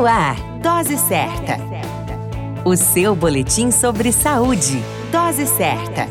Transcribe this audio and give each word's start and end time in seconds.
No 0.00 0.06
ar, 0.06 0.34
Dose 0.62 0.96
Certa. 0.96 1.58
O 2.64 2.74
seu 2.74 3.14
boletim 3.14 3.70
sobre 3.70 4.10
saúde. 4.12 4.82
Dose 5.12 5.46
Certa. 5.46 6.08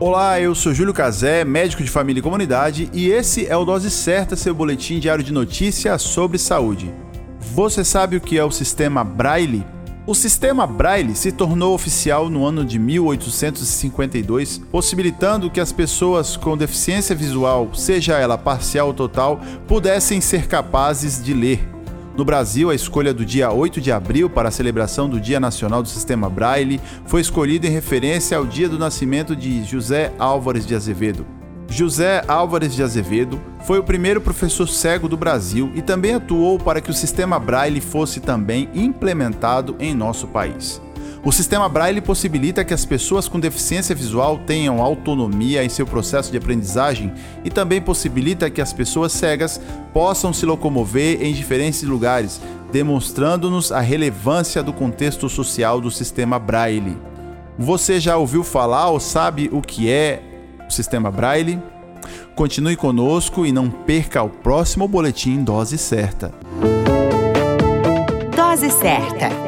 Olá, 0.00 0.40
eu 0.40 0.52
sou 0.52 0.74
Júlio 0.74 0.92
Cazé, 0.92 1.44
médico 1.44 1.84
de 1.84 1.88
família 1.88 2.18
e 2.18 2.22
comunidade, 2.24 2.90
e 2.92 3.08
esse 3.08 3.46
é 3.46 3.56
o 3.56 3.64
Dose 3.64 3.88
Certa, 3.88 4.34
seu 4.34 4.52
boletim 4.52 4.98
diário 4.98 5.22
de 5.22 5.32
notícias 5.32 6.02
sobre 6.02 6.38
saúde. 6.38 6.92
Você 7.54 7.84
sabe 7.84 8.16
o 8.16 8.20
que 8.20 8.36
é 8.36 8.42
o 8.42 8.50
sistema 8.50 9.04
Braille? 9.04 9.64
O 10.04 10.12
sistema 10.12 10.66
Braille 10.66 11.14
se 11.14 11.30
tornou 11.30 11.74
oficial 11.74 12.28
no 12.28 12.44
ano 12.44 12.64
de 12.64 12.80
1852, 12.80 14.58
possibilitando 14.72 15.48
que 15.48 15.60
as 15.60 15.70
pessoas 15.70 16.36
com 16.36 16.56
deficiência 16.56 17.14
visual, 17.14 17.72
seja 17.74 18.18
ela 18.18 18.36
parcial 18.36 18.88
ou 18.88 18.94
total, 18.94 19.40
pudessem 19.68 20.20
ser 20.20 20.48
capazes 20.48 21.22
de 21.22 21.32
ler. 21.32 21.77
No 22.18 22.24
Brasil, 22.24 22.68
a 22.68 22.74
escolha 22.74 23.14
do 23.14 23.24
dia 23.24 23.52
8 23.52 23.80
de 23.80 23.92
abril 23.92 24.28
para 24.28 24.48
a 24.48 24.50
celebração 24.50 25.08
do 25.08 25.20
Dia 25.20 25.38
Nacional 25.38 25.84
do 25.84 25.88
Sistema 25.88 26.28
Braille 26.28 26.80
foi 27.06 27.20
escolhida 27.20 27.68
em 27.68 27.70
referência 27.70 28.36
ao 28.36 28.44
dia 28.44 28.68
do 28.68 28.76
nascimento 28.76 29.36
de 29.36 29.62
José 29.62 30.12
Álvares 30.18 30.66
de 30.66 30.74
Azevedo. 30.74 31.24
José 31.68 32.24
Álvares 32.26 32.74
de 32.74 32.82
Azevedo 32.82 33.40
foi 33.60 33.78
o 33.78 33.84
primeiro 33.84 34.20
professor 34.20 34.66
cego 34.66 35.08
do 35.08 35.16
Brasil 35.16 35.70
e 35.76 35.80
também 35.80 36.14
atuou 36.14 36.58
para 36.58 36.80
que 36.80 36.90
o 36.90 36.94
sistema 36.94 37.38
Braille 37.38 37.80
fosse 37.80 38.18
também 38.18 38.68
implementado 38.74 39.76
em 39.78 39.94
nosso 39.94 40.26
país. 40.26 40.82
O 41.24 41.32
sistema 41.32 41.68
Braille 41.68 42.00
possibilita 42.00 42.64
que 42.64 42.72
as 42.72 42.84
pessoas 42.84 43.28
com 43.28 43.40
deficiência 43.40 43.94
visual 43.94 44.38
tenham 44.38 44.80
autonomia 44.80 45.64
em 45.64 45.68
seu 45.68 45.86
processo 45.86 46.30
de 46.30 46.38
aprendizagem 46.38 47.12
e 47.44 47.50
também 47.50 47.80
possibilita 47.80 48.48
que 48.48 48.60
as 48.60 48.72
pessoas 48.72 49.12
cegas 49.12 49.60
possam 49.92 50.32
se 50.32 50.46
locomover 50.46 51.22
em 51.22 51.32
diferentes 51.32 51.82
lugares, 51.82 52.40
demonstrando-nos 52.72 53.72
a 53.72 53.80
relevância 53.80 54.62
do 54.62 54.72
contexto 54.72 55.28
social 55.28 55.80
do 55.80 55.90
sistema 55.90 56.38
Braille. 56.38 56.96
Você 57.58 57.98
já 57.98 58.16
ouviu 58.16 58.44
falar 58.44 58.88
ou 58.88 59.00
sabe 59.00 59.50
o 59.52 59.60
que 59.60 59.90
é 59.90 60.22
o 60.68 60.72
sistema 60.72 61.10
Braille? 61.10 61.60
Continue 62.36 62.76
conosco 62.76 63.44
e 63.44 63.50
não 63.50 63.68
perca 63.68 64.22
o 64.22 64.28
próximo 64.28 64.86
boletim 64.86 65.42
Dose 65.42 65.76
Certa. 65.76 66.32
Dose 68.36 68.70
Certa. 68.70 69.47